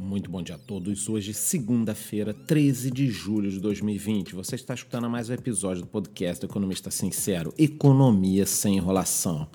Muito 0.00 0.30
bom 0.30 0.40
dia 0.40 0.54
a 0.54 0.58
todos. 0.58 1.08
Hoje, 1.08 1.34
segunda-feira, 1.34 2.32
13 2.32 2.88
de 2.88 3.10
julho 3.10 3.50
de 3.50 3.58
2020. 3.58 4.32
Você 4.32 4.54
está 4.54 4.72
escutando 4.72 5.10
mais 5.10 5.28
um 5.28 5.34
episódio 5.34 5.82
do 5.82 5.88
podcast 5.88 6.44
Economista 6.44 6.88
Sincero: 6.88 7.52
Economia 7.58 8.46
sem 8.46 8.76
enrolação. 8.76 9.48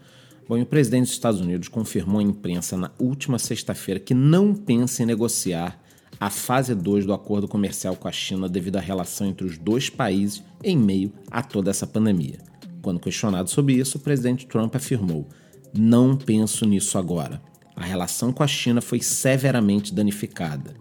Bom, 0.46 0.62
o 0.62 0.66
presidente 0.66 1.04
dos 1.04 1.14
Estados 1.14 1.40
Unidos 1.40 1.70
confirmou 1.70 2.20
à 2.20 2.24
imprensa 2.24 2.76
na 2.76 2.92
última 3.00 3.40
sexta-feira 3.40 4.02
que 4.02 4.14
não 4.14 4.54
pensa 4.54 5.02
em 5.02 5.06
negociar 5.06 5.82
a 6.19 6.29
fase 6.29 6.75
2 6.75 7.05
do 7.05 7.13
acordo 7.13 7.47
comercial 7.47 7.96
com 7.96 8.10
a 8.10 8.12
China 8.12 8.49
devido 8.49 8.75
à 8.75 8.81
relação 8.81 9.25
entre 9.25 9.47
os 9.47 9.57
dois 9.57 9.89
países 9.89 10.44
em 10.62 10.78
meio 10.78 11.13
a 11.31 11.41
toda 11.41 11.71
essa 11.71 11.87
pandemia. 11.87 12.39
Quando 12.81 12.99
questionado 12.99 13.49
sobre 13.49 13.75
isso, 13.75 13.97
o 13.97 14.01
presidente 14.01 14.46
Trump 14.46 14.75
afirmou: 14.75 15.25
Não 15.73 16.17
penso 16.17 16.66
nisso 16.66 16.98
agora. 16.98 17.41
A 17.76 17.84
relação 17.84 18.31
com 18.31 18.44
a 18.44 18.48
China 18.48 18.81
foi 18.81 19.02
severamente 19.02 19.94
danificada. 19.94 20.73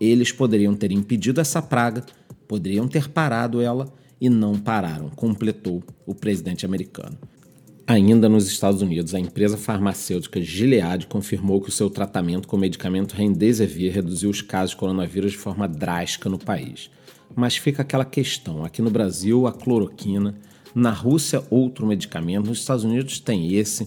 Eles 0.00 0.32
poderiam 0.32 0.74
ter 0.74 0.92
impedido 0.92 1.40
essa 1.40 1.62
praga, 1.62 2.04
poderiam 2.46 2.86
ter 2.86 3.08
parado 3.08 3.60
ela 3.60 3.92
e 4.20 4.28
não 4.28 4.58
pararam, 4.58 5.08
completou 5.10 5.82
o 6.06 6.14
presidente 6.14 6.66
americano. 6.66 7.18
Ainda 7.86 8.30
nos 8.30 8.46
Estados 8.46 8.80
Unidos, 8.80 9.14
a 9.14 9.20
empresa 9.20 9.58
farmacêutica 9.58 10.40
Gilead 10.40 11.06
confirmou 11.06 11.60
que 11.60 11.68
o 11.68 11.72
seu 11.72 11.90
tratamento 11.90 12.48
com 12.48 12.56
o 12.56 12.60
medicamento 12.60 13.14
Remdesivir 13.14 13.92
reduziu 13.92 14.30
os 14.30 14.40
casos 14.40 14.70
de 14.70 14.76
coronavírus 14.76 15.32
de 15.32 15.38
forma 15.38 15.68
drástica 15.68 16.30
no 16.30 16.38
país. 16.38 16.90
Mas 17.36 17.56
fica 17.56 17.82
aquela 17.82 18.04
questão: 18.04 18.64
aqui 18.64 18.80
no 18.80 18.90
Brasil, 18.90 19.46
a 19.46 19.52
cloroquina, 19.52 20.34
na 20.74 20.90
Rússia, 20.90 21.44
outro 21.50 21.86
medicamento, 21.86 22.46
nos 22.46 22.60
Estados 22.60 22.84
Unidos 22.84 23.20
tem 23.20 23.54
esse 23.54 23.86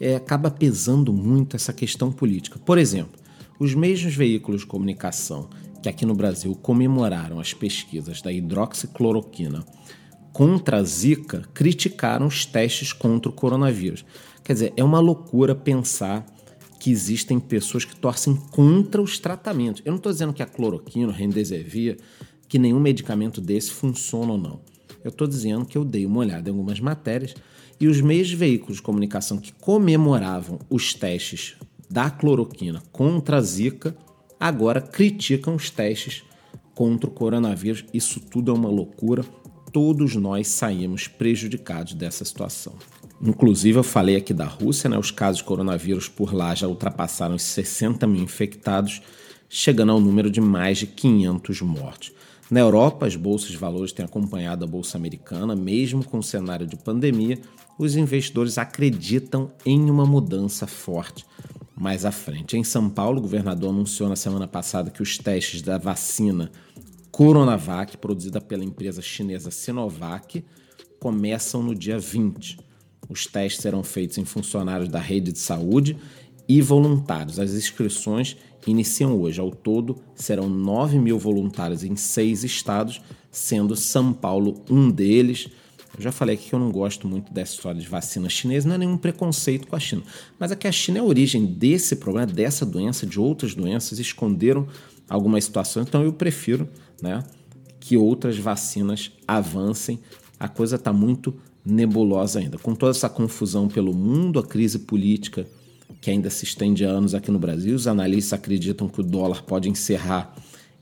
é, 0.00 0.16
acaba 0.16 0.50
pesando 0.50 1.12
muito 1.12 1.56
essa 1.56 1.72
questão 1.72 2.10
política. 2.10 2.58
Por 2.58 2.78
exemplo, 2.78 3.20
os 3.58 3.74
mesmos 3.74 4.14
veículos 4.14 4.62
de 4.62 4.66
comunicação 4.66 5.48
que 5.82 5.88
aqui 5.88 6.06
no 6.06 6.14
Brasil 6.14 6.54
comemoraram 6.54 7.40
as 7.40 7.52
pesquisas 7.52 8.22
da 8.22 8.32
hidroxicloroquina 8.32 9.64
contra 10.32 10.78
a 10.78 10.82
Zika 10.82 11.42
criticaram 11.52 12.26
os 12.26 12.46
testes 12.46 12.92
contra 12.92 13.30
o 13.30 13.34
coronavírus. 13.34 14.04
Quer 14.42 14.54
dizer, 14.54 14.72
é 14.76 14.82
uma 14.82 14.98
loucura 14.98 15.54
pensar 15.54 16.26
que 16.80 16.90
existem 16.90 17.38
pessoas 17.38 17.84
que 17.84 17.94
torcem 17.94 18.34
contra 18.34 19.00
os 19.00 19.18
tratamentos. 19.18 19.82
Eu 19.84 19.90
não 19.90 19.98
estou 19.98 20.10
dizendo 20.10 20.32
que 20.32 20.42
a 20.42 20.46
cloroquina, 20.46 21.08
o 21.08 21.14
remdesivir, 21.14 21.98
que 22.48 22.58
nenhum 22.58 22.80
medicamento 22.80 23.40
desse 23.40 23.70
funciona 23.70 24.32
ou 24.32 24.38
não. 24.38 24.60
Eu 25.04 25.10
estou 25.10 25.26
dizendo 25.26 25.64
que 25.64 25.76
eu 25.76 25.84
dei 25.84 26.06
uma 26.06 26.20
olhada 26.20 26.48
em 26.48 26.52
algumas 26.52 26.80
matérias 26.80 27.34
e 27.82 27.88
os 27.88 28.00
mesmos 28.00 28.38
veículos 28.38 28.76
de 28.76 28.82
comunicação 28.82 29.38
que 29.38 29.52
comemoravam 29.54 30.60
os 30.70 30.94
testes 30.94 31.56
da 31.90 32.08
cloroquina 32.08 32.80
contra 32.92 33.38
a 33.38 33.40
Zika 33.40 33.96
agora 34.38 34.80
criticam 34.80 35.56
os 35.56 35.68
testes 35.68 36.22
contra 36.76 37.10
o 37.10 37.12
coronavírus. 37.12 37.84
Isso 37.92 38.20
tudo 38.20 38.52
é 38.52 38.54
uma 38.54 38.68
loucura. 38.68 39.24
Todos 39.72 40.14
nós 40.14 40.46
saímos 40.46 41.08
prejudicados 41.08 41.94
dessa 41.94 42.24
situação. 42.24 42.74
Inclusive, 43.20 43.80
eu 43.80 43.82
falei 43.82 44.14
aqui 44.14 44.32
da 44.32 44.46
Rússia, 44.46 44.88
né? 44.88 44.96
Os 44.96 45.10
casos 45.10 45.38
de 45.38 45.44
coronavírus 45.44 46.08
por 46.08 46.32
lá 46.32 46.54
já 46.54 46.68
ultrapassaram 46.68 47.34
os 47.34 47.42
60 47.42 48.06
mil 48.06 48.22
infectados, 48.22 49.02
chegando 49.48 49.90
ao 49.90 50.00
número 50.00 50.30
de 50.30 50.40
mais 50.40 50.78
de 50.78 50.86
500 50.86 51.62
mortos. 51.62 52.12
Na 52.48 52.60
Europa, 52.60 53.06
as 53.06 53.16
bolsas 53.16 53.50
de 53.50 53.56
valores 53.56 53.92
têm 53.92 54.04
acompanhado 54.04 54.62
a 54.62 54.68
bolsa 54.68 54.98
americana, 54.98 55.56
mesmo 55.56 56.04
com 56.04 56.18
o 56.18 56.22
cenário 56.22 56.66
de 56.66 56.76
pandemia, 56.76 57.40
os 57.78 57.96
investidores 57.96 58.58
acreditam 58.58 59.50
em 59.64 59.90
uma 59.90 60.06
mudança 60.06 60.66
forte 60.66 61.24
mais 61.74 62.04
à 62.04 62.12
frente. 62.12 62.56
Em 62.56 62.62
São 62.62 62.88
Paulo, 62.88 63.18
o 63.18 63.22
governador 63.22 63.70
anunciou 63.70 64.08
na 64.08 64.16
semana 64.16 64.46
passada 64.46 64.90
que 64.90 65.02
os 65.02 65.18
testes 65.18 65.62
da 65.62 65.78
vacina 65.78 66.50
Coronavac, 67.10 67.98
produzida 67.98 68.40
pela 68.40 68.64
empresa 68.64 69.02
chinesa 69.02 69.50
Sinovac, 69.50 70.44
começam 71.00 71.62
no 71.62 71.74
dia 71.74 71.98
20. 71.98 72.58
Os 73.08 73.26
testes 73.26 73.60
serão 73.60 73.82
feitos 73.82 74.16
em 74.16 74.24
funcionários 74.24 74.88
da 74.88 75.00
rede 75.00 75.32
de 75.32 75.38
saúde 75.38 75.96
e 76.48 76.62
voluntários. 76.62 77.38
As 77.38 77.52
inscrições 77.52 78.36
iniciam 78.66 79.20
hoje. 79.20 79.40
Ao 79.40 79.50
todo, 79.50 79.96
serão 80.14 80.48
9 80.48 80.98
mil 80.98 81.18
voluntários 81.18 81.82
em 81.84 81.96
seis 81.96 82.44
estados, 82.44 83.02
sendo 83.30 83.76
São 83.76 84.12
Paulo 84.12 84.62
um 84.70 84.90
deles. 84.90 85.48
Eu 85.96 86.02
já 86.02 86.12
falei 86.12 86.36
aqui 86.36 86.48
que 86.48 86.54
eu 86.54 86.58
não 86.58 86.70
gosto 86.70 87.06
muito 87.06 87.32
dessa 87.32 87.54
história 87.54 87.80
de 87.80 87.86
vacina 87.86 88.28
chinesa, 88.28 88.66
não 88.66 88.76
é 88.76 88.78
nenhum 88.78 88.96
preconceito 88.96 89.66
com 89.66 89.76
a 89.76 89.80
China. 89.80 90.02
Mas 90.38 90.50
é 90.50 90.56
que 90.56 90.66
a 90.66 90.72
China 90.72 90.98
é 90.98 91.00
a 91.00 91.04
origem 91.04 91.44
desse 91.44 91.96
problema, 91.96 92.26
dessa 92.26 92.64
doença, 92.64 93.06
de 93.06 93.20
outras 93.20 93.54
doenças, 93.54 93.98
esconderam 93.98 94.66
algumas 95.08 95.44
situações. 95.44 95.86
Então 95.86 96.02
eu 96.02 96.12
prefiro 96.12 96.68
né, 97.00 97.22
que 97.78 97.96
outras 97.96 98.38
vacinas 98.38 99.12
avancem. 99.28 99.98
A 100.40 100.48
coisa 100.48 100.76
está 100.76 100.92
muito 100.92 101.34
nebulosa 101.64 102.40
ainda. 102.40 102.58
Com 102.58 102.74
toda 102.74 102.96
essa 102.96 103.08
confusão 103.08 103.68
pelo 103.68 103.94
mundo, 103.94 104.38
a 104.38 104.42
crise 104.42 104.78
política 104.78 105.46
que 106.00 106.10
ainda 106.10 106.30
se 106.30 106.44
estende 106.44 106.84
há 106.84 106.88
anos 106.88 107.14
aqui 107.14 107.30
no 107.30 107.38
Brasil, 107.38 107.76
os 107.76 107.86
analistas 107.86 108.32
acreditam 108.32 108.88
que 108.88 109.00
o 109.00 109.04
dólar 109.04 109.42
pode 109.42 109.68
encerrar 109.68 110.34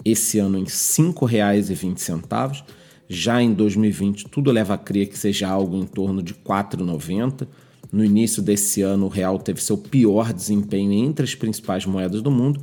esse 0.05 0.39
ano 0.39 0.57
em 0.57 0.63
R$ 0.63 0.71
5,20 0.71 2.65
já 3.13 3.43
em 3.43 3.53
2020, 3.53 4.29
tudo 4.29 4.53
leva 4.53 4.75
a 4.75 4.79
crer 4.79 5.09
que 5.09 5.19
seja 5.19 5.49
algo 5.49 5.77
em 5.77 5.85
torno 5.85 6.23
de 6.23 6.33
4,90. 6.33 7.49
No 7.91 8.05
início 8.05 8.41
desse 8.41 8.83
ano, 8.83 9.07
o 9.07 9.09
real 9.09 9.37
teve 9.37 9.61
seu 9.61 9.77
pior 9.77 10.33
desempenho 10.33 10.93
entre 10.93 11.25
as 11.25 11.35
principais 11.35 11.85
moedas 11.85 12.23
do 12.23 12.31
mundo, 12.31 12.61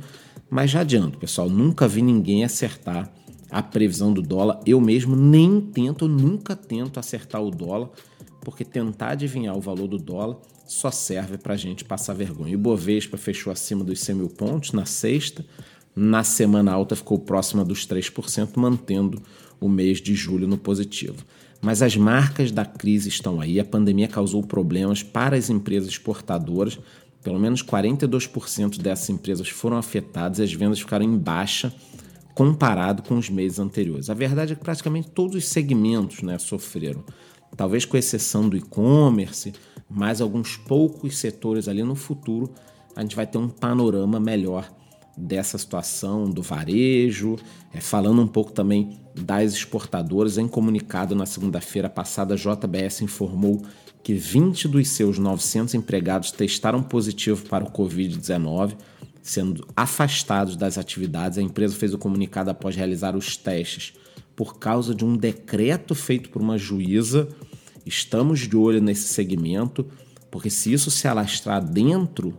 mas 0.48 0.70
já 0.70 0.80
adianto, 0.80 1.18
pessoal, 1.18 1.50
nunca 1.50 1.86
vi 1.86 2.00
ninguém 2.00 2.44
acertar 2.44 3.12
a 3.50 3.62
previsão 3.62 4.10
do 4.10 4.22
dólar. 4.22 4.58
Eu 4.64 4.80
mesmo 4.80 5.14
nem 5.14 5.60
tento, 5.60 6.08
nunca 6.08 6.56
tento 6.56 6.98
acertar 6.98 7.42
o 7.42 7.50
dólar, 7.50 7.90
porque 8.40 8.64
tentar 8.64 9.10
adivinhar 9.10 9.54
o 9.54 9.60
valor 9.60 9.86
do 9.86 9.98
dólar 9.98 10.38
só 10.66 10.90
serve 10.90 11.36
para 11.36 11.52
a 11.52 11.58
gente 11.58 11.84
passar 11.84 12.14
vergonha. 12.14 12.56
O 12.56 12.58
Bovespa 12.58 13.18
fechou 13.18 13.52
acima 13.52 13.84
dos 13.84 14.00
100 14.00 14.14
mil 14.16 14.30
pontos 14.30 14.72
na 14.72 14.86
sexta, 14.86 15.44
na 15.98 16.22
semana 16.22 16.72
alta 16.72 16.94
ficou 16.94 17.18
próxima 17.18 17.64
dos 17.64 17.86
3%, 17.86 18.50
mantendo 18.56 19.20
o 19.60 19.68
mês 19.68 20.00
de 20.00 20.14
julho 20.14 20.46
no 20.46 20.56
positivo. 20.56 21.24
Mas 21.60 21.82
as 21.82 21.96
marcas 21.96 22.52
da 22.52 22.64
crise 22.64 23.08
estão 23.08 23.40
aí. 23.40 23.58
A 23.58 23.64
pandemia 23.64 24.06
causou 24.06 24.42
problemas 24.44 25.02
para 25.02 25.36
as 25.36 25.50
empresas 25.50 25.88
exportadoras. 25.88 26.78
Pelo 27.20 27.40
menos 27.40 27.64
42% 27.64 28.78
dessas 28.80 29.10
empresas 29.10 29.48
foram 29.48 29.76
afetadas 29.76 30.38
e 30.38 30.42
as 30.44 30.52
vendas 30.52 30.78
ficaram 30.78 31.04
em 31.04 31.18
baixa 31.18 31.74
comparado 32.32 33.02
com 33.02 33.18
os 33.18 33.28
meses 33.28 33.58
anteriores. 33.58 34.08
A 34.08 34.14
verdade 34.14 34.52
é 34.52 34.56
que 34.56 34.62
praticamente 34.62 35.10
todos 35.10 35.34
os 35.34 35.48
segmentos 35.48 36.22
né, 36.22 36.38
sofreram. 36.38 37.02
Talvez 37.56 37.84
com 37.84 37.96
exceção 37.96 38.48
do 38.48 38.56
e-commerce, 38.56 39.52
mas 39.90 40.20
alguns 40.20 40.56
poucos 40.56 41.18
setores 41.18 41.66
ali 41.66 41.82
no 41.82 41.96
futuro 41.96 42.54
a 42.94 43.00
gente 43.00 43.16
vai 43.16 43.26
ter 43.26 43.38
um 43.38 43.48
panorama 43.48 44.20
melhor 44.20 44.70
dessa 45.18 45.58
situação 45.58 46.30
do 46.30 46.42
varejo, 46.42 47.36
é, 47.72 47.80
falando 47.80 48.22
um 48.22 48.26
pouco 48.26 48.52
também 48.52 48.98
das 49.14 49.52
exportadoras. 49.52 50.38
Em 50.38 50.46
comunicado 50.46 51.14
na 51.14 51.26
segunda-feira 51.26 51.90
passada, 51.90 52.34
a 52.34 52.36
JBS 52.36 53.02
informou 53.02 53.62
que 54.02 54.14
20 54.14 54.68
dos 54.68 54.88
seus 54.88 55.18
900 55.18 55.74
empregados 55.74 56.30
testaram 56.30 56.82
positivo 56.82 57.44
para 57.46 57.64
o 57.64 57.70
Covid-19, 57.70 58.76
sendo 59.20 59.66
afastados 59.76 60.56
das 60.56 60.78
atividades. 60.78 61.36
A 61.36 61.42
empresa 61.42 61.74
fez 61.74 61.92
o 61.92 61.98
comunicado 61.98 62.50
após 62.50 62.76
realizar 62.76 63.16
os 63.16 63.36
testes 63.36 63.94
por 64.36 64.58
causa 64.58 64.94
de 64.94 65.04
um 65.04 65.16
decreto 65.16 65.94
feito 65.94 66.30
por 66.30 66.40
uma 66.40 66.56
juíza. 66.56 67.28
Estamos 67.84 68.40
de 68.40 68.56
olho 68.56 68.80
nesse 68.80 69.08
segmento, 69.08 69.86
porque 70.30 70.48
se 70.48 70.72
isso 70.72 70.90
se 70.90 71.08
alastrar 71.08 71.62
dentro 71.62 72.38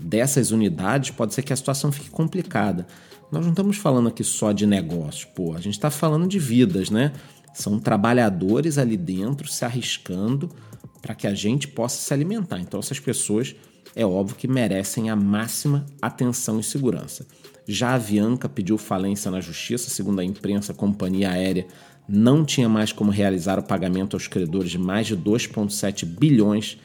dessas 0.00 0.50
unidades, 0.50 1.10
pode 1.10 1.34
ser 1.34 1.42
que 1.42 1.52
a 1.52 1.56
situação 1.56 1.90
fique 1.90 2.10
complicada. 2.10 2.86
Nós 3.30 3.42
não 3.42 3.50
estamos 3.50 3.76
falando 3.76 4.08
aqui 4.08 4.22
só 4.22 4.52
de 4.52 4.66
negócios, 4.66 5.24
pô, 5.24 5.54
a 5.54 5.60
gente 5.60 5.74
está 5.74 5.90
falando 5.90 6.28
de 6.28 6.38
vidas, 6.38 6.90
né? 6.90 7.12
São 7.52 7.80
trabalhadores 7.80 8.78
ali 8.78 8.96
dentro 8.96 9.48
se 9.48 9.64
arriscando 9.64 10.50
para 11.00 11.14
que 11.14 11.26
a 11.26 11.34
gente 11.34 11.66
possa 11.68 11.98
se 11.98 12.12
alimentar. 12.12 12.60
Então, 12.60 12.78
essas 12.78 13.00
pessoas 13.00 13.54
é 13.94 14.04
óbvio 14.04 14.36
que 14.36 14.46
merecem 14.46 15.08
a 15.08 15.16
máxima 15.16 15.86
atenção 16.00 16.60
e 16.60 16.62
segurança. 16.62 17.26
Já 17.66 17.90
a 17.90 17.94
Avianca 17.94 18.48
pediu 18.48 18.78
falência 18.78 19.30
na 19.30 19.40
justiça, 19.40 19.90
segundo 19.90 20.20
a 20.20 20.24
imprensa, 20.24 20.72
a 20.72 20.74
companhia 20.74 21.30
aérea 21.30 21.66
não 22.08 22.44
tinha 22.44 22.68
mais 22.68 22.92
como 22.92 23.10
realizar 23.10 23.58
o 23.58 23.62
pagamento 23.62 24.14
aos 24.14 24.28
credores 24.28 24.70
de 24.70 24.78
mais 24.78 25.06
de 25.06 25.16
2,7 25.16 26.04
bilhões 26.04 26.78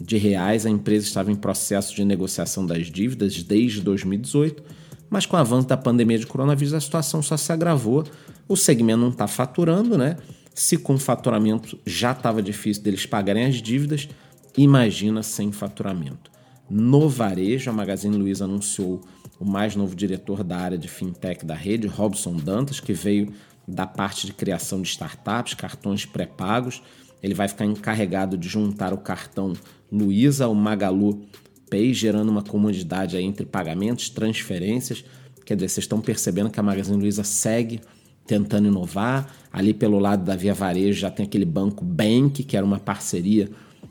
de 0.00 0.16
reais. 0.16 0.66
A 0.66 0.70
empresa 0.70 1.06
estava 1.06 1.30
em 1.30 1.36
processo 1.36 1.94
de 1.94 2.04
negociação 2.04 2.66
das 2.66 2.86
dívidas 2.86 3.42
desde 3.42 3.80
2018, 3.80 4.62
mas 5.08 5.26
com 5.26 5.36
o 5.36 5.38
avanço 5.38 5.68
da 5.68 5.76
pandemia 5.76 6.18
de 6.18 6.26
coronavírus 6.26 6.74
a 6.74 6.80
situação 6.80 7.22
só 7.22 7.36
se 7.36 7.52
agravou. 7.52 8.04
O 8.48 8.56
segmento 8.56 9.00
não 9.00 9.10
está 9.10 9.26
faturando, 9.26 9.96
né? 9.96 10.16
Se 10.54 10.76
com 10.76 10.98
faturamento 10.98 11.78
já 11.84 12.12
estava 12.12 12.42
difícil 12.42 12.82
deles 12.82 13.04
pagarem 13.04 13.44
as 13.44 13.56
dívidas, 13.56 14.08
imagina 14.56 15.22
sem 15.22 15.52
faturamento. 15.52 16.30
No 16.68 17.08
varejo, 17.08 17.70
a 17.70 17.72
Magazine 17.72 18.16
Luiza 18.16 18.44
anunciou 18.44 19.02
o 19.38 19.44
mais 19.44 19.76
novo 19.76 19.94
diretor 19.94 20.42
da 20.42 20.56
área 20.56 20.78
de 20.78 20.88
fintech 20.88 21.44
da 21.44 21.54
rede, 21.54 21.86
Robson 21.86 22.36
Dantas, 22.36 22.80
que 22.80 22.92
veio 22.92 23.32
da 23.68 23.86
parte 23.86 24.26
de 24.26 24.32
criação 24.32 24.80
de 24.80 24.88
startups, 24.88 25.54
cartões 25.54 26.04
pré-pagos. 26.04 26.82
Ele 27.22 27.34
vai 27.34 27.48
ficar 27.48 27.64
encarregado 27.64 28.36
de 28.36 28.48
juntar 28.48 28.92
o 28.92 28.98
cartão 28.98 29.52
Luiza 29.90 30.44
ao 30.44 30.54
Magalu 30.54 31.26
Pay, 31.70 31.92
gerando 31.92 32.28
uma 32.28 32.42
comodidade 32.42 33.16
entre 33.16 33.44
pagamentos, 33.44 34.08
transferências. 34.10 35.04
Quer 35.44 35.54
dizer, 35.54 35.68
vocês 35.68 35.84
estão 35.84 36.00
percebendo 36.00 36.50
que 36.50 36.60
a 36.60 36.62
Magazine 36.62 36.96
Luiza 36.96 37.24
segue 37.24 37.80
tentando 38.26 38.68
inovar. 38.68 39.32
Ali 39.52 39.72
pelo 39.72 39.98
lado 39.98 40.24
da 40.24 40.36
Via 40.36 40.54
Varejo 40.54 40.98
já 40.98 41.10
tem 41.10 41.24
aquele 41.26 41.44
banco 41.44 41.84
Bank, 41.84 42.42
que 42.44 42.56
era 42.56 42.66
uma 42.66 42.78
parceria 42.78 43.50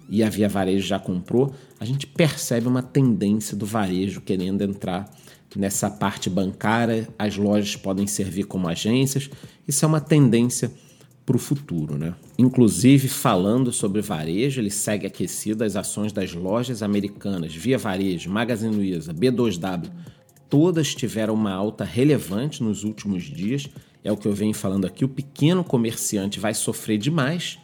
e 0.10 0.24
a 0.24 0.30
Via 0.30 0.48
Varejo 0.48 0.86
já 0.86 1.00
comprou. 1.00 1.54
A 1.80 1.86
gente 1.86 2.08
percebe 2.08 2.68
uma 2.68 2.82
tendência 2.82 3.56
do 3.56 3.66
varejo 3.66 4.22
querendo 4.22 4.62
entrar 4.62 5.10
nessa 5.56 5.90
parte 5.90 6.30
bancária. 6.30 7.08
As 7.18 7.38
lojas 7.38 7.76
podem 7.76 8.08
servir 8.08 8.44
como 8.44 8.68
agências. 8.68 9.30
Isso 9.68 9.84
é 9.84 9.88
uma 9.88 10.02
tendência 10.02 10.72
para 11.26 11.36
o 11.36 11.40
futuro. 11.40 11.98
Né? 11.98 12.14
Inclusive, 12.38 13.08
falando 13.08 13.72
sobre 13.72 14.02
varejo, 14.02 14.62
ele 14.62 14.70
segue 14.70 15.08
aquecido 15.08 15.64
as 15.64 15.76
ações 15.76 16.14
das 16.14 16.34
lojas 16.34 16.84
americanas, 16.84 17.56
Via 17.56 17.78
Varejo, 17.78 18.30
Magazine 18.30 18.76
Luiza, 18.76 19.14
B2W, 19.14 19.90
todas 20.50 20.94
tiveram 20.94 21.34
uma 21.34 21.52
alta 21.52 21.84
relevante 21.84 22.64
nos 22.64 22.84
últimos 22.84 23.24
dias. 23.24 23.68
É 24.04 24.12
o 24.12 24.18
que 24.18 24.28
eu 24.28 24.34
venho 24.34 24.54
falando 24.54 24.86
aqui. 24.86 25.04
O 25.04 25.10
pequeno 25.10 25.64
comerciante 25.64 26.40
vai 26.40 26.54
sofrer 26.54 26.98
demais 26.98 27.58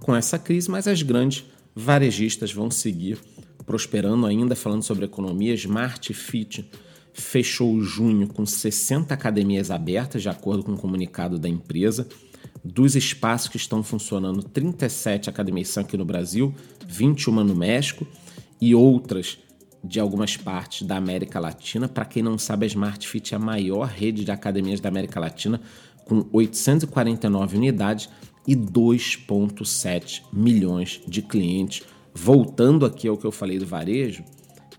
com 0.00 0.14
essa 0.14 0.38
crise, 0.38 0.70
mas 0.70 0.88
as 0.88 1.02
grandes 1.02 1.44
varejistas 1.74 2.52
vão 2.52 2.70
seguir 2.70 3.18
prosperando 3.64 4.26
ainda. 4.26 4.56
Falando 4.56 4.82
sobre 4.82 5.04
economia, 5.04 5.54
Smart 5.54 6.12
Fit 6.12 6.68
fechou 7.12 7.80
junho 7.80 8.26
com 8.26 8.44
60 8.44 9.14
academias 9.14 9.70
abertas, 9.70 10.20
de 10.20 10.28
acordo 10.28 10.64
com 10.64 10.72
o 10.72 10.76
comunicado 10.76 11.38
da 11.38 11.48
empresa. 11.48 12.08
Dos 12.64 12.96
espaços 12.96 13.48
que 13.48 13.58
estão 13.58 13.82
funcionando, 13.82 14.42
37 14.42 15.28
academias 15.28 15.68
são 15.68 15.82
aqui 15.82 15.98
no 15.98 16.04
Brasil, 16.04 16.54
21 16.88 17.44
no 17.44 17.54
México 17.54 18.06
e 18.58 18.74
outras 18.74 19.38
de 19.84 20.00
algumas 20.00 20.38
partes 20.38 20.86
da 20.86 20.96
América 20.96 21.38
Latina. 21.38 21.86
Para 21.88 22.06
quem 22.06 22.22
não 22.22 22.38
sabe, 22.38 22.64
a 22.64 22.66
Smart 22.66 23.06
Fit 23.06 23.34
é 23.34 23.36
a 23.36 23.40
maior 23.40 23.86
rede 23.86 24.24
de 24.24 24.30
academias 24.30 24.80
da 24.80 24.88
América 24.88 25.20
Latina, 25.20 25.60
com 26.06 26.24
849 26.32 27.58
unidades 27.58 28.08
e 28.46 28.56
2,7 28.56 30.22
milhões 30.32 31.02
de 31.06 31.20
clientes. 31.20 31.82
Voltando 32.14 32.86
aqui 32.86 33.06
ao 33.06 33.18
que 33.18 33.26
eu 33.26 33.32
falei 33.32 33.58
do 33.58 33.66
varejo, 33.66 34.24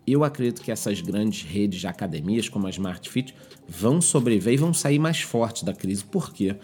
eu 0.07 0.23
acredito 0.23 0.61
que 0.61 0.71
essas 0.71 1.01
grandes 1.01 1.43
redes 1.43 1.81
de 1.81 1.87
academias, 1.87 2.49
como 2.49 2.65
a 2.65 2.69
Smart 2.71 3.07
Fit, 3.07 3.35
vão 3.67 4.01
sobreviver 4.01 4.53
e 4.53 4.57
vão 4.57 4.73
sair 4.73 4.97
mais 4.97 5.21
fortes 5.21 5.63
da 5.63 5.73
crise. 5.73 6.03
Por 6.03 6.33
quê? 6.33 6.55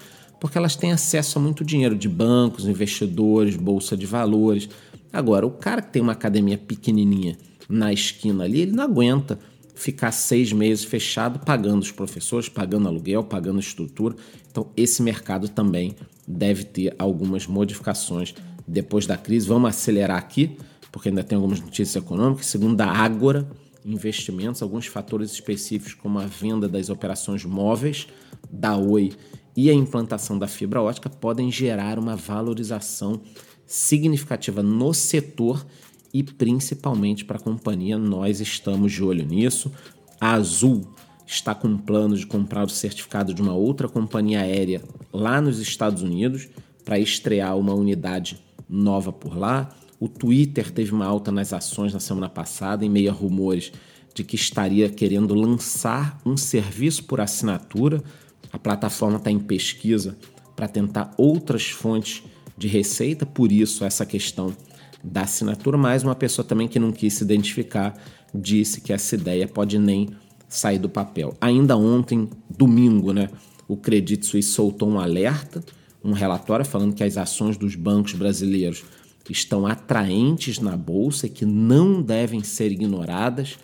Elas 0.58 0.76
têm 0.76 0.92
acesso 0.92 1.38
a 1.38 1.42
muito 1.42 1.64
dinheiro 1.64 1.96
de 1.96 2.10
bancos, 2.10 2.66
investidores, 2.66 3.56
bolsa 3.56 3.96
de 3.96 4.08
valores. 4.08 4.68
Agora, 5.14 5.46
o 5.46 5.52
cara 5.52 5.84
que 5.84 5.94
tem 5.94 6.02
uma 6.02 6.14
academia 6.14 6.58
pequenininha 6.58 7.38
na 7.70 7.94
esquina 7.94 8.44
ali, 8.44 8.62
ele 8.62 8.72
não 8.72 8.84
aguenta 8.84 9.38
ficar 9.76 10.12
seis 10.12 10.52
meses 10.52 10.84
fechado 10.84 11.40
pagando 11.46 11.82
os 11.82 11.92
professores, 11.92 12.50
pagando 12.50 12.88
aluguel, 12.88 13.24
pagando 13.24 13.60
estrutura. 13.60 14.16
Então, 14.50 14.72
esse 14.76 15.04
mercado 15.04 15.48
também 15.48 15.96
deve 16.28 16.64
ter 16.64 16.96
algumas 16.98 17.46
modificações 17.46 18.34
depois 18.68 19.06
da 19.06 19.18
crise. 19.18 19.48
Vamos 19.48 19.70
acelerar 19.70 20.18
aqui, 20.18 20.58
porque 20.92 21.10
ainda 21.10 21.24
tem 21.24 21.36
algumas 21.36 21.60
notícias 21.60 21.96
econômicas. 21.96 22.48
Segundo 22.48 22.82
a 22.82 22.88
Ágora, 22.88 23.48
investimentos, 23.86 24.62
alguns 24.62 24.88
fatores 24.88 25.32
específicos, 25.32 25.94
como 25.94 26.20
a 26.20 26.26
venda 26.26 26.68
das 26.68 26.90
operações 26.90 27.46
móveis 27.46 28.08
da 28.52 28.76
Oi 28.76 29.12
e 29.56 29.70
a 29.70 29.74
implantação 29.74 30.38
da 30.38 30.48
fibra 30.48 30.82
ótica 30.82 31.10
podem 31.10 31.52
gerar 31.52 32.00
uma 32.00 32.16
valorização 32.16 33.22
significativa 33.66 34.62
no 34.62 34.94
setor 34.94 35.66
e 36.14 36.24
principalmente 36.24 37.24
para 37.26 37.38
a 37.38 37.42
companhia. 37.42 37.98
Nós 37.98 38.40
estamos 38.42 38.92
de 38.92 39.04
olho 39.04 39.26
nisso. 39.26 39.72
A 40.20 40.34
Azul 40.34 40.86
está 41.26 41.56
com 41.56 41.78
plano 41.78 42.18
de 42.18 42.26
comprar 42.26 42.66
o 42.66 42.70
certificado 42.70 43.34
de 43.34 43.42
uma 43.42 43.54
outra 43.54 43.88
companhia 43.88 44.42
aérea 44.42 44.82
lá 45.14 45.40
nos 45.42 45.60
Estados 45.60 46.02
Unidos 46.02 46.50
para 46.84 47.00
estrear 47.00 47.58
uma 47.58 47.74
unidade 47.74 48.42
nova 48.68 49.14
por 49.14 49.38
lá. 49.38 49.74
O 50.00 50.08
Twitter 50.10 50.72
teve 50.72 50.92
uma 50.92 51.06
alta 51.06 51.32
nas 51.32 51.54
ações 51.54 51.94
na 51.94 52.00
semana 52.00 52.28
passada, 52.28 52.86
em 52.86 52.90
meio 52.90 53.10
a 53.10 53.14
rumores 53.14 53.72
de 54.14 54.24
que 54.24 54.36
estaria 54.36 54.90
querendo 54.90 55.34
lançar 55.34 56.20
um 56.26 56.36
serviço 56.36 57.06
por 57.06 57.22
assinatura 57.22 58.04
a 58.52 58.60
plataforma 58.60 59.18
está 59.18 59.32
em 59.32 59.40
pesquisa 59.40 60.18
para 60.56 60.68
tentar 60.68 61.14
outras 61.18 61.70
fontes 61.70 62.24
de 62.58 62.68
receita, 62.68 63.26
por 63.26 63.52
isso 63.52 63.84
essa 63.84 64.06
questão 64.06 64.56
da 65.04 65.22
assinatura. 65.22 65.78
Mas 65.78 66.04
uma 66.04 66.16
pessoa 66.16 66.46
também 66.46 66.68
que 66.68 66.80
não 66.80 66.92
quis 66.92 67.16
se 67.16 67.24
identificar 67.24 67.98
disse 68.34 68.82
que 68.82 68.94
essa 68.94 69.16
ideia 69.16 69.48
pode 69.48 69.80
nem 69.80 70.10
sair 70.48 70.78
do 70.78 70.90
papel. 70.90 71.36
Ainda 71.40 71.78
ontem, 71.78 72.30
domingo, 72.50 73.14
né, 73.14 73.30
o 73.68 73.78
Credit 73.78 74.26
Suisse 74.26 74.50
soltou 74.50 74.90
um 74.90 75.00
alerta, 75.00 75.64
um 76.04 76.12
relatório 76.12 76.66
falando 76.66 76.94
que 76.94 77.04
as 77.04 77.18
ações 77.18 77.58
dos 77.58 77.76
bancos 77.76 78.14
brasileiros 78.14 78.84
estão 79.30 79.66
atraentes 79.66 80.60
na 80.60 80.76
bolsa 80.76 81.28
e 81.28 81.30
que 81.30 81.46
não 81.46 82.02
devem 82.02 82.44
ser 82.44 82.72
ignoradas. 82.72 83.58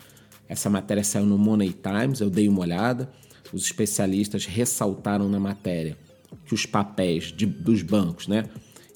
Essa 0.48 0.70
matéria 0.70 1.04
saiu 1.04 1.26
no 1.26 1.38
Money 1.38 1.74
Times, 1.74 2.22
eu 2.22 2.30
dei 2.30 2.48
uma 2.48 2.62
olhada. 2.62 3.12
Os 3.54 3.64
especialistas 3.64 4.46
ressaltaram 4.46 5.30
na 5.30 5.40
matéria 5.40 5.98
que 6.46 6.54
os 6.54 6.66
papéis 6.66 7.26
de, 7.26 7.46
dos 7.46 7.82
bancos, 7.82 8.28
né, 8.28 8.46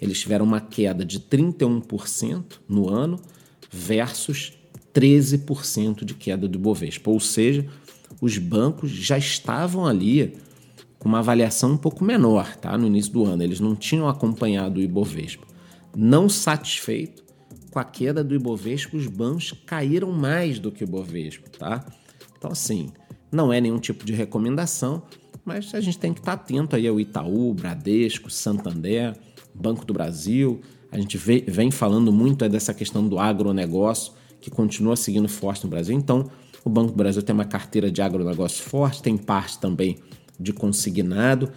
eles 0.01 0.19
tiveram 0.19 0.45
uma 0.45 0.59
queda 0.59 1.05
de 1.05 1.19
31% 1.19 2.59
no 2.67 2.89
ano 2.89 3.19
versus 3.69 4.53
13% 4.93 6.03
de 6.03 6.13
queda 6.13 6.47
do 6.47 6.59
Bovespa. 6.59 7.09
Ou 7.11 7.19
seja, 7.19 7.65
os 8.19 8.37
bancos 8.37 8.89
já 8.89 9.17
estavam 9.17 9.85
ali 9.85 10.37
com 10.99 11.07
uma 11.07 11.19
avaliação 11.19 11.71
um 11.73 11.77
pouco 11.77 12.03
menor 12.03 12.55
tá? 12.57 12.77
no 12.77 12.87
início 12.87 13.11
do 13.11 13.25
ano. 13.25 13.43
Eles 13.43 13.59
não 13.59 13.75
tinham 13.75 14.07
acompanhado 14.07 14.79
o 14.79 14.83
Ibovespa. 14.83 15.45
Não 15.95 16.27
satisfeito 16.29 17.23
com 17.71 17.79
a 17.79 17.83
queda 17.83 18.23
do 18.23 18.35
Ibovespa, 18.35 18.97
os 18.97 19.07
bancos 19.07 19.53
caíram 19.65 20.11
mais 20.11 20.59
do 20.59 20.71
que 20.71 20.83
o 20.83 20.85
Ibovespa. 20.85 21.49
Tá? 21.57 21.85
Então, 22.37 22.51
assim, 22.51 22.91
não 23.31 23.51
é 23.51 23.61
nenhum 23.61 23.79
tipo 23.79 24.05
de 24.05 24.13
recomendação, 24.13 25.03
mas 25.45 25.73
a 25.73 25.81
gente 25.81 25.97
tem 25.97 26.13
que 26.13 26.19
estar 26.19 26.33
atento 26.33 26.75
aí 26.75 26.87
ao 26.87 26.99
Itaú, 26.99 27.53
Bradesco, 27.53 28.29
Santander, 28.29 29.17
Banco 29.53 29.85
do 29.85 29.93
Brasil. 29.93 30.61
A 30.91 30.99
gente 30.99 31.17
vem 31.17 31.71
falando 31.71 32.11
muito 32.11 32.47
dessa 32.49 32.73
questão 32.73 33.07
do 33.07 33.17
agronegócio, 33.17 34.13
que 34.39 34.51
continua 34.51 34.95
seguindo 34.95 35.29
forte 35.29 35.63
no 35.63 35.69
Brasil. 35.69 35.95
Então, 35.95 36.29
o 36.63 36.69
Banco 36.69 36.91
do 36.91 36.97
Brasil 36.97 37.23
tem 37.23 37.33
uma 37.33 37.45
carteira 37.45 37.89
de 37.89 38.01
agronegócio 38.01 38.63
forte, 38.63 39.01
tem 39.01 39.17
parte 39.17 39.59
também 39.59 39.97
de 40.39 40.51
consignado. 40.51 41.51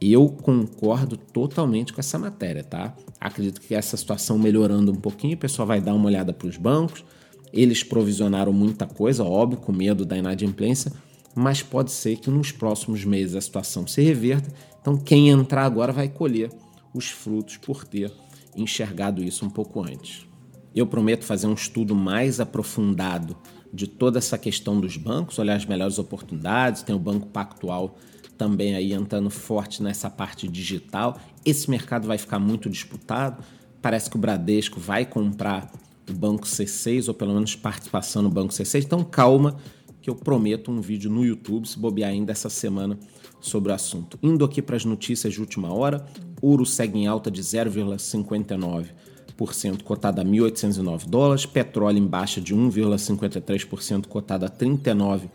Eu 0.00 0.28
concordo 0.28 1.16
totalmente 1.16 1.92
com 1.92 2.00
essa 2.00 2.18
matéria, 2.18 2.64
tá? 2.64 2.96
Acredito 3.20 3.60
que 3.60 3.74
essa 3.74 3.96
situação 3.96 4.36
melhorando 4.36 4.90
um 4.90 4.96
pouquinho, 4.96 5.34
o 5.34 5.38
pessoal 5.38 5.68
vai 5.68 5.80
dar 5.80 5.94
uma 5.94 6.06
olhada 6.06 6.32
para 6.32 6.48
os 6.48 6.56
bancos, 6.56 7.04
eles 7.52 7.82
provisionaram 7.82 8.52
muita 8.52 8.86
coisa, 8.86 9.24
óbvio, 9.24 9.58
com 9.58 9.72
medo 9.72 10.04
da 10.04 10.16
inadimplência, 10.16 10.92
mas 11.34 11.62
pode 11.62 11.90
ser 11.90 12.16
que 12.16 12.30
nos 12.30 12.50
próximos 12.50 13.04
meses 13.04 13.36
a 13.36 13.40
situação 13.40 13.86
se 13.86 14.00
reverta. 14.02 14.52
Então, 14.80 14.96
quem 14.96 15.28
entrar 15.28 15.64
agora 15.64 15.92
vai 15.92 16.08
colher 16.08 16.50
os 16.94 17.08
frutos 17.08 17.56
por 17.56 17.84
ter 17.84 18.12
enxergado 18.56 19.22
isso 19.22 19.44
um 19.44 19.50
pouco 19.50 19.82
antes. 19.82 20.26
Eu 20.74 20.86
prometo 20.86 21.24
fazer 21.24 21.46
um 21.46 21.54
estudo 21.54 21.94
mais 21.94 22.40
aprofundado 22.40 23.36
de 23.72 23.86
toda 23.86 24.18
essa 24.18 24.36
questão 24.36 24.80
dos 24.80 24.96
bancos, 24.96 25.38
olhar 25.38 25.56
as 25.56 25.66
melhores 25.66 25.98
oportunidades. 25.98 26.82
Tem 26.82 26.94
o 26.94 26.98
Banco 26.98 27.26
Pactual 27.26 27.96
também 28.36 28.74
aí 28.74 28.92
entrando 28.92 29.30
forte 29.30 29.82
nessa 29.82 30.10
parte 30.10 30.48
digital. 30.48 31.18
Esse 31.44 31.70
mercado 31.70 32.06
vai 32.06 32.18
ficar 32.18 32.38
muito 32.38 32.68
disputado. 32.68 33.42
Parece 33.80 34.10
que 34.10 34.16
o 34.16 34.18
Bradesco 34.18 34.80
vai 34.80 35.04
comprar 35.04 35.70
o 36.08 36.12
Banco 36.12 36.46
C6, 36.46 37.08
ou 37.08 37.14
pelo 37.14 37.34
menos 37.34 37.56
participação 37.56 38.22
no 38.22 38.30
Banco 38.30 38.52
C6. 38.52 38.84
Então, 38.84 39.02
calma, 39.04 39.56
que 40.00 40.08
eu 40.10 40.14
prometo 40.14 40.70
um 40.70 40.80
vídeo 40.80 41.10
no 41.10 41.24
YouTube, 41.24 41.66
se 41.66 41.76
bobear 41.78 42.10
ainda 42.10 42.30
essa 42.32 42.50
semana, 42.50 42.98
sobre 43.40 43.72
o 43.72 43.74
assunto. 43.74 44.18
Indo 44.22 44.44
aqui 44.44 44.62
para 44.62 44.76
as 44.76 44.84
notícias 44.84 45.34
de 45.34 45.40
última 45.40 45.72
hora, 45.72 46.06
ouro 46.40 46.64
segue 46.66 46.98
em 46.98 47.06
alta 47.06 47.30
de 47.30 47.40
0,59%, 47.42 49.82
cotado 49.82 50.20
a 50.20 50.24
1.809 50.24 51.08
dólares, 51.08 51.46
petróleo 51.46 51.98
em 51.98 52.06
baixa 52.06 52.40
de 52.40 52.54
1,53%, 52.54 54.06
cotado 54.06 54.46
a 54.46 54.48
39 54.48 55.28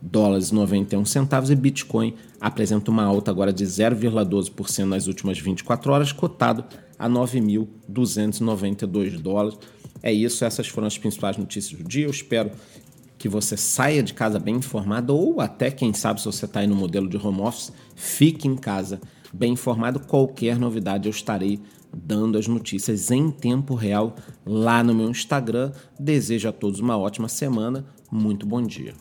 dólares 0.00 0.50
e 0.50 0.54
91 0.54 1.04
centavos 1.04 1.50
e 1.50 1.56
Bitcoin 1.56 2.14
apresenta 2.40 2.90
uma 2.90 3.04
alta 3.04 3.30
agora 3.30 3.52
de 3.52 3.64
0,12% 3.64 4.84
nas 4.84 5.06
últimas 5.06 5.38
24 5.38 5.92
horas, 5.92 6.10
cotado 6.12 6.64
a 6.98 7.08
9.292 7.08 9.18
dólares. 9.18 9.58
É 10.06 10.12
isso, 10.12 10.44
essas 10.44 10.68
foram 10.68 10.86
as 10.86 10.98
principais 10.98 11.38
notícias 11.38 11.80
do 11.80 11.88
dia. 11.88 12.04
Eu 12.04 12.10
espero 12.10 12.50
que 13.16 13.26
você 13.26 13.56
saia 13.56 14.02
de 14.02 14.12
casa 14.12 14.38
bem 14.38 14.56
informado 14.56 15.16
ou 15.16 15.40
até, 15.40 15.70
quem 15.70 15.94
sabe, 15.94 16.20
se 16.20 16.26
você 16.26 16.44
está 16.44 16.60
aí 16.60 16.66
no 16.66 16.76
modelo 16.76 17.08
de 17.08 17.16
home 17.16 17.40
office, 17.40 17.72
fique 17.96 18.46
em 18.46 18.54
casa 18.54 19.00
bem 19.32 19.54
informado. 19.54 19.98
Qualquer 19.98 20.58
novidade 20.58 21.08
eu 21.08 21.10
estarei 21.10 21.58
dando 21.90 22.36
as 22.36 22.46
notícias 22.46 23.10
em 23.10 23.30
tempo 23.30 23.74
real 23.74 24.14
lá 24.44 24.82
no 24.82 24.94
meu 24.94 25.08
Instagram. 25.08 25.72
Desejo 25.98 26.50
a 26.50 26.52
todos 26.52 26.80
uma 26.80 26.98
ótima 26.98 27.26
semana. 27.26 27.86
Muito 28.12 28.44
bom 28.44 28.60
dia. 28.60 28.92